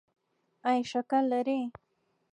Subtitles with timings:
[0.69, 1.59] ایا شکر لرئ؟